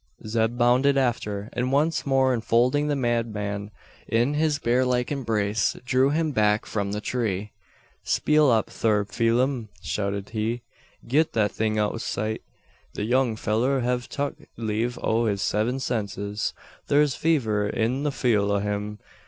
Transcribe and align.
Zeb 0.25 0.57
bounded 0.57 0.97
after; 0.97 1.47
and 1.53 1.71
once 1.71 2.07
more 2.07 2.33
enfolding 2.33 2.87
the 2.87 2.95
madman 2.95 3.69
in 4.07 4.33
his 4.33 4.57
bear 4.57 4.83
like 4.83 5.11
embrace, 5.11 5.75
drew 5.85 6.09
him 6.09 6.31
back 6.31 6.65
from 6.65 6.91
the 6.91 7.01
tree. 7.01 7.51
"Speel 8.03 8.49
up 8.49 8.67
thur, 8.71 9.05
Pheelum!" 9.05 9.69
shouted 9.83 10.29
he. 10.29 10.63
"Git 11.07 11.33
that 11.33 11.51
thing 11.51 11.77
out 11.77 11.93
o' 11.93 11.97
sight. 11.97 12.41
The 12.95 13.03
young 13.03 13.35
fellur 13.35 13.81
hev 13.81 14.09
tuck 14.09 14.33
leeve 14.57 14.97
o' 15.03 15.25
his 15.27 15.43
seven 15.43 15.79
senses. 15.79 16.55
Thur's 16.87 17.13
fever 17.13 17.69
in 17.69 18.01
the 18.01 18.11
feel 18.11 18.51
o' 18.51 18.57
him. 18.57 18.97